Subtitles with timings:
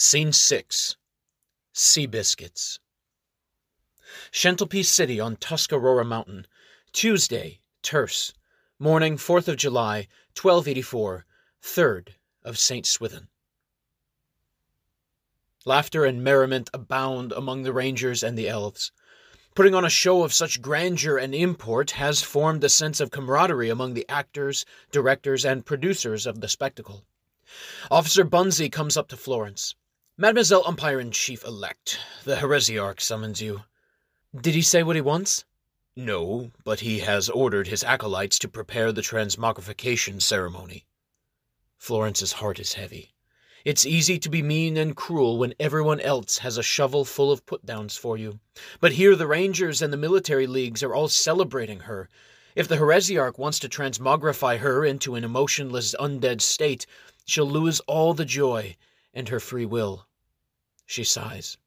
[0.00, 0.96] Scene 6
[1.72, 2.78] Sea Biscuits.
[4.30, 6.46] Shantelpe City on Tuscarora Mountain,
[6.92, 8.32] Tuesday, terse,
[8.78, 10.06] morning 4th of July,
[10.40, 11.26] 1284,
[11.60, 12.10] 3rd
[12.44, 12.86] of St.
[12.86, 13.26] Swithin.
[15.64, 18.92] Laughter and merriment abound among the rangers and the elves.
[19.56, 23.68] Putting on a show of such grandeur and import has formed a sense of camaraderie
[23.68, 27.04] among the actors, directors, and producers of the spectacle.
[27.90, 29.74] Officer Bunsey comes up to Florence.
[30.20, 33.62] Mademoiselle Umpire in Chief elect, the heresiarch summons you.
[34.34, 35.44] Did he say what he wants?
[35.94, 40.86] No, but he has ordered his acolytes to prepare the transmogrification ceremony.
[41.76, 43.12] Florence's heart is heavy.
[43.64, 47.46] It's easy to be mean and cruel when everyone else has a shovel full of
[47.46, 48.40] put downs for you.
[48.80, 52.08] But here the Rangers and the military leagues are all celebrating her.
[52.56, 56.86] If the heresiarch wants to transmogrify her into an emotionless undead state,
[57.24, 58.74] she'll lose all the joy
[59.14, 60.07] and her free will.
[60.90, 61.58] She sighs.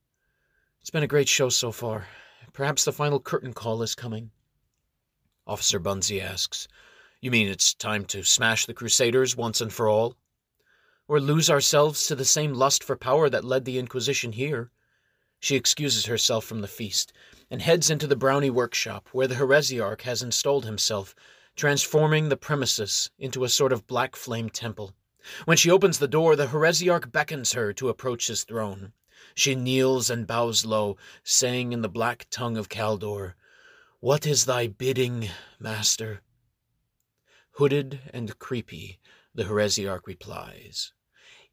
[0.82, 2.07] It's been a great show so far.
[2.54, 4.32] Perhaps the final curtain call is coming.
[5.46, 6.68] Officer Bunsey asks,
[7.21, 10.18] You mean it's time to smash the Crusaders once and for all?
[11.07, 14.71] Or lose ourselves to the same lust for power that led the Inquisition here?
[15.40, 17.13] She excuses herself from the feast
[17.51, 21.13] and heads into the brownie workshop where the heresiarch has installed himself,
[21.55, 24.96] transforming the premises into a sort of black flame temple.
[25.46, 28.93] When she opens the door, the heresiarch beckons her to approach his throne.
[29.36, 33.36] She kneels and bows low, saying in the black tongue of Caldor,
[34.00, 36.24] What is thy bidding, master?
[37.52, 38.99] Hooded and creepy,
[39.36, 40.94] the heresiarch replies,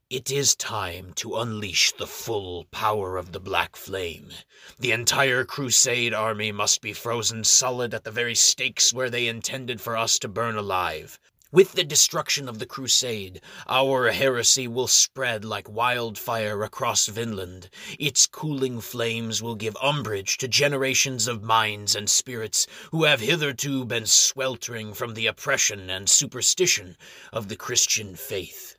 [0.09, 4.31] It is time to unleash the full power of the Black Flame.
[4.79, 9.81] The entire Crusade army must be frozen solid at the very stakes where they intended
[9.81, 11.21] for us to burn alive.
[11.51, 17.71] With the destruction of the Crusade, our heresy will spread like wildfire across Vinland.
[17.99, 23.87] Its cooling flames will give umbrage to generations of minds and spirits who have hitherto
[23.87, 26.99] been sweltering from the oppression and superstition
[27.33, 28.77] of the Christian faith.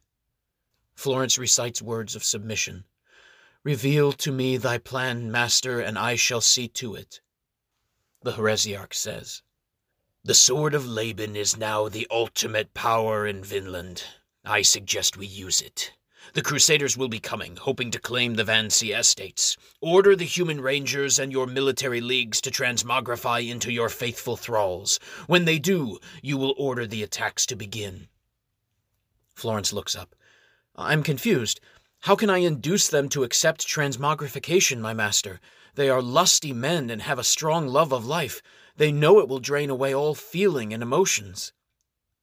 [0.93, 2.85] Florence recites words of submission.
[3.63, 7.19] Reveal to me thy plan, master, and I shall see to it.
[8.21, 9.41] The heresiarch says,
[10.23, 14.03] the sword of Laban is now the ultimate power in Vinland.
[14.43, 15.93] I suggest we use it.
[16.33, 19.55] The Crusaders will be coming, hoping to claim the Vancy estates.
[19.79, 24.99] Order the human rangers and your military leagues to transmogrify into your faithful thralls.
[25.27, 28.09] When they do, you will order the attacks to begin.
[29.33, 30.15] Florence looks up.
[30.75, 31.61] I'm confused.
[32.01, 35.39] How can I induce them to accept transmogrification, my master?
[35.75, 38.41] They are lusty men and have a strong love of life.
[38.79, 41.51] They know it will drain away all feeling and emotions.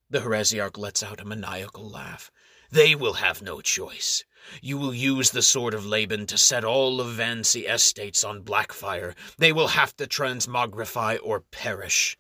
[0.09, 2.31] The heresiarch lets out a maniacal laugh.
[2.71, 4.25] They will have no choice.
[4.63, 9.15] You will use the sword of Laban to set all of Vancy estates on Blackfire.
[9.37, 12.17] They will have to transmogrify or perish.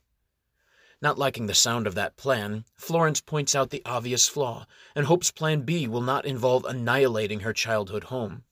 [1.01, 5.31] Not liking the sound of that plan, Florence points out the obvious flaw and hopes
[5.31, 8.45] Plan B will not involve annihilating her childhood home.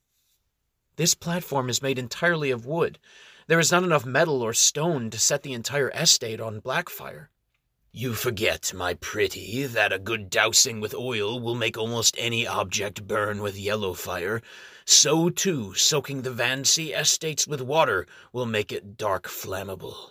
[0.97, 2.99] This platform is made entirely of wood,
[3.47, 7.28] there is not enough metal or stone to set the entire estate on Blackfire.
[7.93, 13.06] You forget, my pretty, that a good dousing with oil will make almost any object
[13.06, 14.43] burn with yellow fire.
[14.84, 20.10] So, too, soaking the Vancy estates with water will make it dark flammable.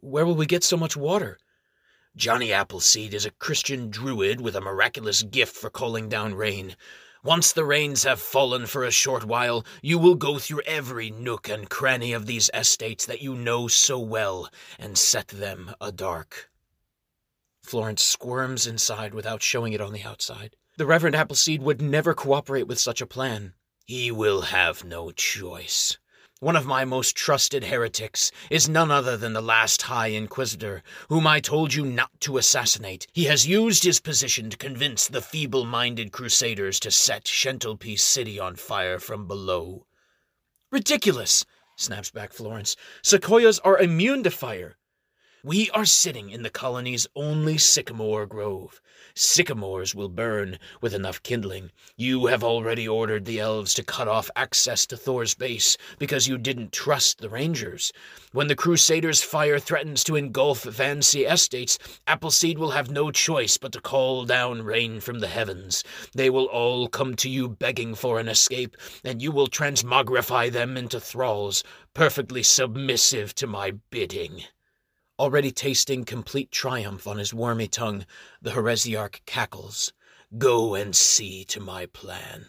[0.00, 1.38] Where will we get so much water?
[2.16, 6.76] Johnny Appleseed is a Christian druid with a miraculous gift for calling down rain.
[7.24, 11.48] Once the rains have fallen for a short while, you will go through every nook
[11.48, 16.48] and cranny of these estates that you know so well and set them adark.
[17.62, 20.56] Florence squirms inside without showing it on the outside.
[20.78, 23.54] The Reverend Appleseed would never cooperate with such a plan.
[23.86, 25.98] He will have no choice.
[26.42, 31.24] One of my most trusted heretics is none other than the last High Inquisitor, whom
[31.24, 33.06] I told you not to assassinate.
[33.12, 38.40] He has used his position to convince the feeble minded Crusaders to set Shantelpe City
[38.40, 39.86] on fire from below.
[40.72, 41.44] Ridiculous!
[41.76, 42.74] snaps back Florence.
[43.02, 44.76] Sequoias are immune to fire.
[45.44, 48.80] We are sitting in the colony's only sycamore grove.
[49.16, 51.72] Sycamores will burn with enough kindling.
[51.96, 56.38] You have already ordered the elves to cut off access to Thor's base because you
[56.38, 57.92] didn't trust the rangers.
[58.30, 63.72] When the Crusaders' fire threatens to engulf Vancy estates, Appleseed will have no choice but
[63.72, 65.82] to call down rain from the heavens.
[66.14, 70.76] They will all come to you begging for an escape, and you will transmogrify them
[70.76, 74.44] into thralls, perfectly submissive to my bidding.
[75.18, 78.06] Already tasting complete triumph on his wormy tongue,
[78.40, 79.92] the heresiarch cackles.
[80.38, 82.46] Go and see to my plan.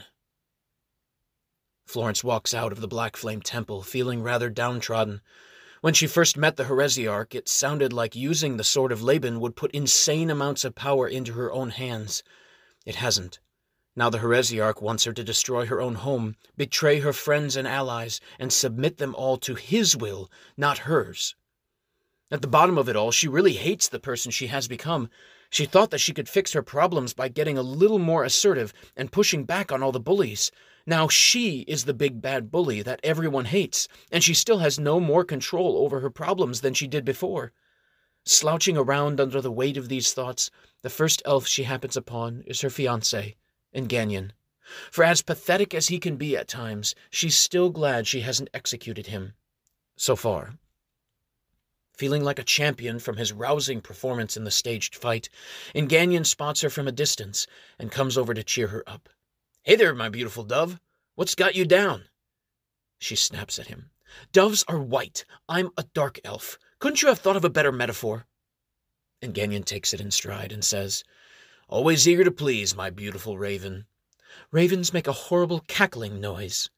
[1.86, 5.22] Florence walks out of the Black Flame Temple feeling rather downtrodden.
[5.82, 9.58] When she first met the Heresiarch, it sounded like using the Sword of Laban would
[9.58, 12.24] put insane amounts of power into her own hands.
[12.86, 13.42] It hasn't.
[13.96, 18.22] Now the Heresiarch wants her to destroy her own home, betray her friends and allies,
[18.40, 21.36] and submit them all to his will, not hers.
[22.32, 25.10] At the bottom of it all, she really hates the person she has become.
[25.50, 29.12] She thought that she could fix her problems by getting a little more assertive and
[29.12, 30.52] pushing back on all the bullies.
[30.86, 35.00] Now she is the big bad bully that everyone hates, and she still has no
[35.00, 37.52] more control over her problems than she did before.
[38.26, 40.50] Slouching around under the weight of these thoughts,
[40.82, 43.36] the first elf she happens upon is her fiancé,
[43.76, 44.32] Enganyan.
[44.92, 49.08] For as pathetic as he can be at times, she's still glad she hasn't executed
[49.08, 49.34] him.
[49.98, 50.58] So far.
[51.96, 55.30] Feeling like a champion from his rousing performance in the staged fight,
[55.76, 57.46] Enganyan spots her from a distance
[57.78, 59.10] and comes over to cheer her up.
[59.64, 60.80] Hey there, my beautiful dove.
[61.16, 62.06] What's got you down?
[62.98, 63.92] She snaps at him.
[64.32, 65.26] Doves are white.
[65.48, 66.58] I'm a dark elf.
[66.80, 68.26] Couldn't you have thought of a better metaphor?
[69.22, 71.04] Enganyan takes it in stride and says,
[71.70, 73.86] Always eager to please, my beautiful raven.
[74.52, 76.70] Ravens make a horrible cackling noise.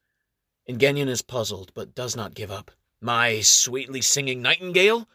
[0.70, 2.72] Enganyan is puzzled, but does not give up.
[3.02, 5.08] My sweetly singing nightingale?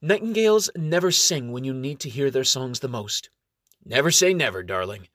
[0.00, 3.30] Nightingales never sing when you need to hear their songs the most.
[3.84, 5.08] Never say never, darling.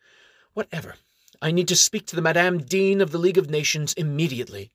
[0.53, 0.95] Whatever.
[1.41, 4.71] I need to speak to the Madame Dean of the League of Nations immediately.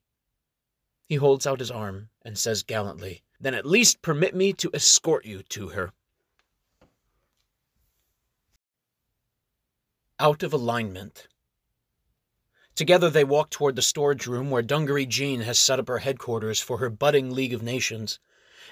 [1.08, 5.24] He holds out his arm and says gallantly, Then at least permit me to escort
[5.24, 5.92] you to her.
[10.18, 11.28] Out of alignment.
[12.76, 16.60] Together they walk toward the storage room where Dungaree Jean has set up her headquarters
[16.60, 18.18] for her budding League of Nations.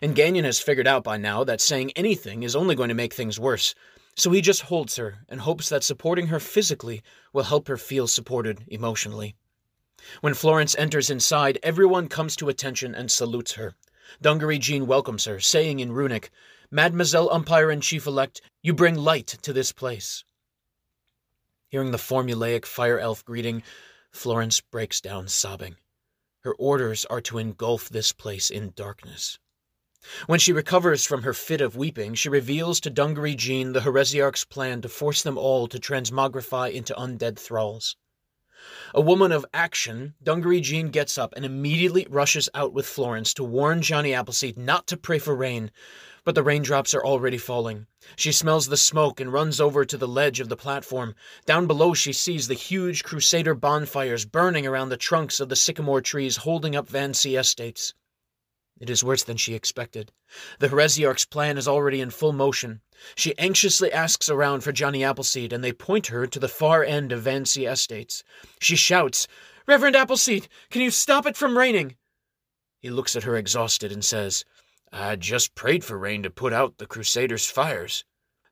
[0.02, 3.40] Enganyan has figured out by now that saying anything is only going to make things
[3.40, 3.74] worse,
[4.14, 7.02] so he just holds her and hopes that supporting her physically
[7.32, 9.36] will help her feel supported emotionally.
[10.20, 13.74] When Florence enters inside, everyone comes to attention and salutes her.
[14.20, 16.28] Dungaree Jean welcomes her, saying in Runic,
[16.70, 20.24] Mademoiselle Umpire and Chief Elect, you bring light to this place.
[21.70, 23.62] Hearing the formulaic fire elf greeting,
[24.14, 25.76] Florence breaks down sobbing.
[26.44, 29.40] Her orders are to engulf this place in darkness.
[30.26, 34.44] When she recovers from her fit of weeping, she reveals to Dungaree Jean the Heresiarch's
[34.44, 37.96] plan to force them all to transmogrify into undead thralls.
[38.94, 43.44] A woman of action, Dungaree Jean gets up and immediately rushes out with Florence to
[43.44, 45.72] warn Johnny Appleseed not to pray for rain,
[46.24, 47.86] but the raindrops are already falling.
[48.16, 51.14] She smells the smoke and runs over to the ledge of the platform.
[51.46, 56.00] Down below, she sees the huge Crusader bonfires burning around the trunks of the sycamore
[56.00, 57.94] trees holding up Vancy estates.
[58.80, 60.10] It is worse than she expected.
[60.58, 62.80] The Heresiarch's plan is already in full motion.
[63.14, 67.12] She anxiously asks around for Johnny Appleseed, and they point her to the far end
[67.12, 68.24] of Vancy Estates.
[68.60, 69.28] She shouts,
[69.68, 71.96] Reverend Appleseed, can you stop it from raining?
[72.80, 74.44] He looks at her exhausted and says,
[74.96, 78.04] I just prayed for rain to put out the Crusaders' fires.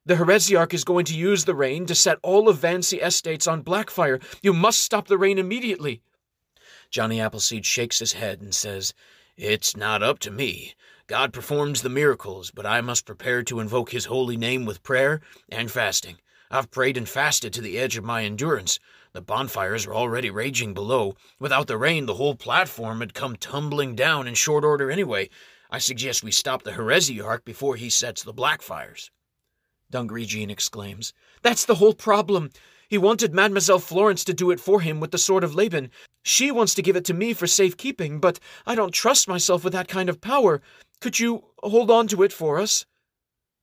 [0.05, 3.63] The Heresiarch is going to use the rain to set all of Vancy estates on
[3.63, 4.21] blackfire.
[4.43, 6.03] You must stop the rain immediately.
[6.91, 8.93] Johnny Appleseed shakes his head and says,
[9.37, 10.75] It's not up to me.
[11.07, 15.21] God performs the miracles, but I must prepare to invoke his holy name with prayer
[15.49, 16.17] and fasting.
[16.51, 18.81] I've prayed and fasted to the edge of my endurance.
[19.13, 21.15] The bonfires are already raging below.
[21.39, 25.31] Without the rain, the whole platform had come tumbling down in short order anyway.
[25.73, 29.09] I suggest we stop the heresiarch before he sets the Blackfires.
[29.91, 31.15] Jean exclaims.
[31.41, 32.51] That's the whole problem.
[32.91, 35.91] He wanted Mademoiselle Florence to do it for him with the sword of Laban.
[36.25, 39.73] She wants to give it to me for safekeeping, but I don't trust myself with
[39.73, 40.61] that kind of power.
[41.01, 42.85] Could you hold on to it for us?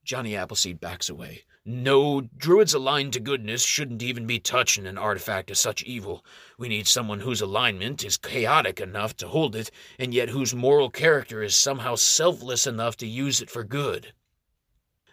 [0.03, 1.43] Johnny Appleseed backs away.
[1.71, 6.25] No, druids aligned to goodness shouldn't even be touching an artifact of such evil.
[6.57, 10.89] We need someone whose alignment is chaotic enough to hold it, and yet whose moral
[10.89, 14.13] character is somehow selfless enough to use it for good.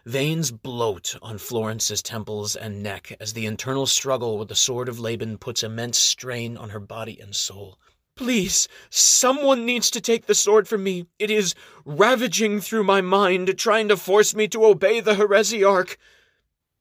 [0.07, 4.99] Veins bloat on Florence's temples and neck as the internal struggle with the sword of
[4.99, 7.79] Laban puts immense strain on her body and soul.
[8.15, 11.05] Please, someone needs to take the sword from me.
[11.19, 15.99] It is ravaging through my mind, trying to force me to obey the heresiarch.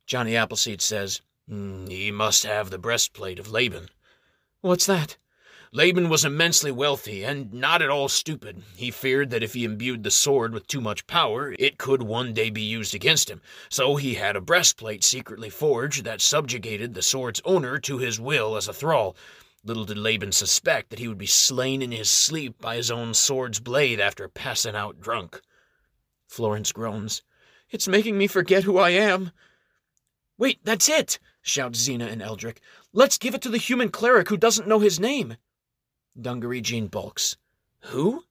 [0.05, 3.89] Johnny Appleseed says, mm, He must have the breastplate of Laban.
[4.61, 5.17] What's that?
[5.71, 8.63] Laban was immensely wealthy and not at all stupid.
[8.77, 12.33] He feared that if he imbued the sword with too much power, it could one
[12.33, 13.41] day be used against him.
[13.67, 18.55] So he had a breastplate secretly forged that subjugated the sword's owner to his will
[18.55, 19.17] as a thrall.
[19.65, 23.13] Little did Laban suspect that he would be slain in his sleep by his own
[23.13, 25.41] sword's blade after passing out drunk.
[26.27, 27.21] Florence groans.
[27.69, 29.31] It's making me forget who I am.
[30.37, 31.17] Wait, that's it!
[31.41, 32.59] shout Zena and Eldrick.
[32.91, 35.37] Let's give it to the human cleric who doesn't know his name.
[36.19, 37.37] Dungaree Jean balks.
[37.85, 38.23] Who?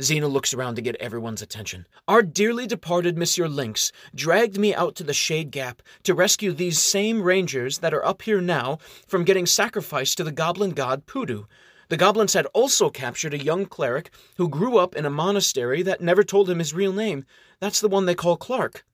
[0.00, 1.86] Zena looks around to get everyone's attention.
[2.06, 6.80] Our dearly departed Monsieur Lynx dragged me out to the Shade Gap to rescue these
[6.80, 11.46] same rangers that are up here now from getting sacrificed to the goblin god Pudu.
[11.88, 16.00] The goblins had also captured a young cleric who grew up in a monastery that
[16.00, 17.24] never told him his real name.
[17.60, 18.84] That's the one they call Clark.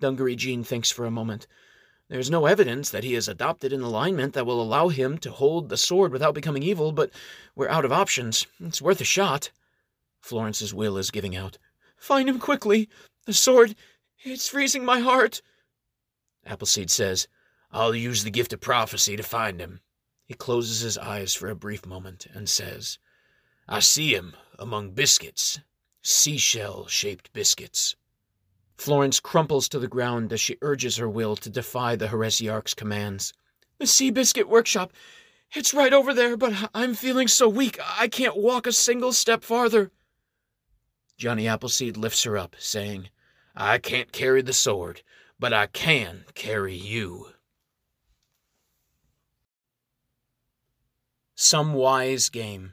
[0.00, 1.46] Dungaree Jean thinks for a moment.
[2.12, 5.70] There's no evidence that he has adopted an alignment that will allow him to hold
[5.70, 7.10] the sword without becoming evil, but
[7.56, 8.46] we're out of options.
[8.60, 9.50] It's worth a shot.
[10.20, 11.56] Florence's will is giving out.
[11.96, 12.90] Find him quickly.
[13.24, 13.74] The sword,
[14.22, 15.40] it's freezing my heart.
[16.44, 17.28] Appleseed says,
[17.70, 19.80] I'll use the gift of prophecy to find him.
[20.26, 22.98] He closes his eyes for a brief moment and says,
[23.66, 25.60] I see him among biscuits,
[26.02, 27.96] seashell shaped biscuits.
[28.76, 33.32] Florence crumples to the ground as she urges her will to defy the heresiarch's commands.
[33.78, 34.92] The Sea Biscuit Workshop.
[35.54, 39.44] It's right over there, but I'm feeling so weak I can't walk a single step
[39.44, 39.90] farther.
[41.16, 43.10] Johnny Appleseed lifts her up, saying,
[43.54, 45.02] I can't carry the sword,
[45.38, 47.28] but I can carry you.
[51.34, 52.72] Some Wise Game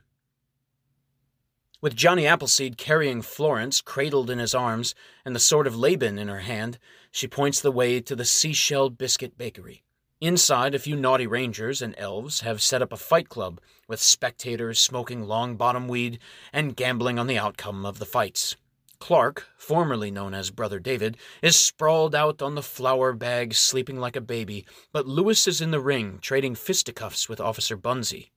[1.81, 4.93] With Johnny Appleseed carrying Florence cradled in his arms
[5.23, 6.77] and the sword of Laban in her hand,
[7.09, 9.83] she points the way to the Seashell Biscuit Bakery.
[10.19, 14.77] Inside, a few naughty rangers and elves have set up a fight club with spectators
[14.77, 16.19] smoking long bottom weed
[16.51, 18.57] and gambling on the outcome of the fights.
[18.99, 24.17] Clark, formerly known as Brother David, is sprawled out on the flour bag, sleeping like
[24.17, 28.31] a baby, but Lewis is in the ring, trading fisticuffs with Officer Bunsey.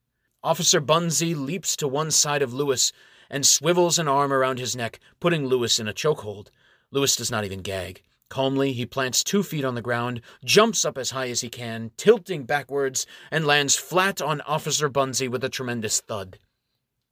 [0.44, 2.92] Officer Bunsey leaps to one side of Lewis
[3.32, 6.50] and swivels an arm around his neck, putting Lewis in a chokehold.
[6.92, 8.02] Lewis does not even gag.
[8.28, 11.90] Calmly, he plants two feet on the ground, jumps up as high as he can,
[11.96, 16.38] tilting backwards, and lands flat on Officer Bunsey with a tremendous thud.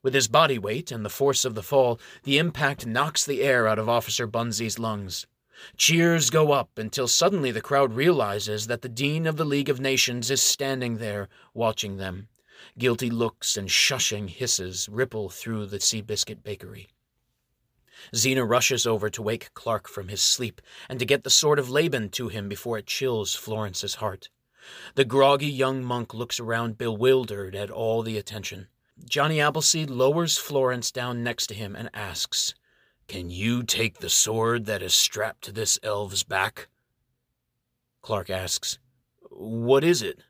[0.03, 3.67] With his body weight and the force of the fall, the impact knocks the air
[3.67, 5.27] out of Officer Bunsey's lungs.
[5.77, 9.79] Cheers go up until suddenly the crowd realizes that the Dean of the League of
[9.79, 12.29] Nations is standing there, watching them.
[12.79, 16.89] Guilty looks and shushing hisses ripple through the Seabiscuit bakery.
[18.15, 21.71] Zena rushes over to wake Clark from his sleep and to get the sword of
[21.71, 24.29] Laban to him before it chills Florence's heart.
[24.95, 28.69] The groggy young monk looks around bewildered at all the attention.
[29.09, 32.55] Johnny Appleseed lowers Florence down next to him and asks,
[33.09, 36.69] Can you take the sword that is strapped to this elf's back?
[38.03, 38.79] Clark asks,
[39.31, 40.21] What is it?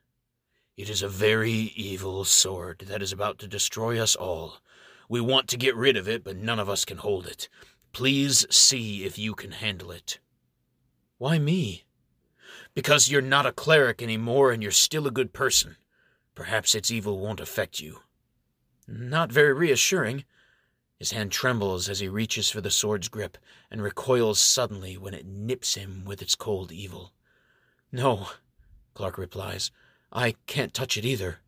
[0.77, 4.59] It is a very evil sword that is about to destroy us all.
[5.09, 7.49] We want to get rid of it, but none of us can hold it.
[7.93, 10.21] Please see if you can handle it.
[11.19, 11.85] Why me?
[12.75, 15.77] Because you're not a cleric anymore and you're still a good person.
[16.35, 18.01] Perhaps its evil won't affect you.
[18.87, 20.25] Not very reassuring.
[20.99, 23.37] His hand trembles as he reaches for the sword's grip
[23.71, 27.13] and recoils suddenly when it nips him with its cold evil.
[27.91, 28.29] No,
[28.95, 29.71] Clark replies.
[30.13, 31.39] I can't touch it either.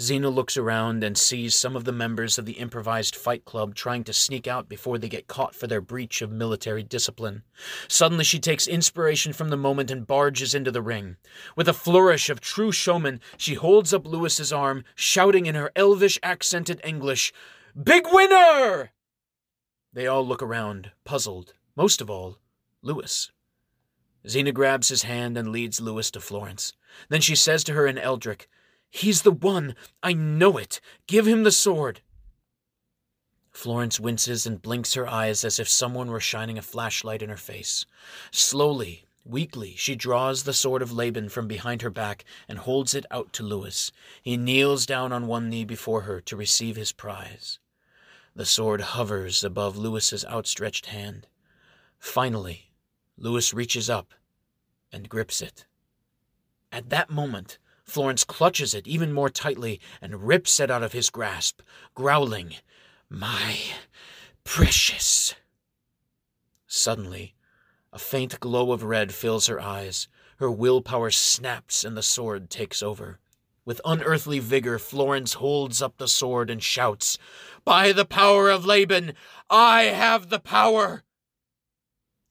[0.00, 4.04] Zena looks around and sees some of the members of the improvised fight club trying
[4.04, 7.42] to sneak out before they get caught for their breach of military discipline.
[7.88, 11.16] Suddenly, she takes inspiration from the moment and barges into the ring.
[11.56, 16.18] With a flourish of true showman, she holds up Lewis's arm, shouting in her elvish
[16.22, 17.32] accented English,
[17.80, 18.92] Big winner!
[19.92, 21.54] They all look around, puzzled.
[21.74, 22.38] Most of all,
[22.82, 23.32] Lewis.
[24.28, 26.72] Zena grabs his hand and leads Lewis to Florence.
[27.08, 28.48] Then she says to her in Eldric,
[28.90, 29.74] He's the one.
[30.02, 30.80] I know it.
[31.06, 32.00] Give him the sword.
[33.50, 37.36] Florence winces and blinks her eyes as if someone were shining a flashlight in her
[37.36, 37.84] face.
[38.30, 43.04] Slowly, weakly, she draws the sword of Laban from behind her back and holds it
[43.10, 43.90] out to Louis.
[44.22, 47.58] He kneels down on one knee before her to receive his prize.
[48.34, 51.26] The sword hovers above Louis's outstretched hand.
[51.98, 52.70] Finally,
[53.16, 54.14] Louis reaches up
[54.92, 55.66] and grips it.
[56.70, 61.10] At that moment, Florence clutches it even more tightly and rips it out of his
[61.10, 61.62] grasp,
[61.94, 62.56] growling,
[63.08, 63.58] My
[64.44, 65.34] precious.
[66.66, 67.34] Suddenly,
[67.92, 70.08] a faint glow of red fills her eyes.
[70.38, 73.18] Her willpower snaps and the sword takes over.
[73.64, 77.18] With unearthly vigor, Florence holds up the sword and shouts,
[77.64, 79.14] By the power of Laban,
[79.50, 81.02] I have the power!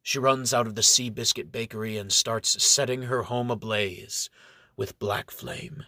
[0.07, 4.29] She runs out of the Sea Biscuit Bakery and starts setting her home ablaze
[4.77, 5.83] with black flame.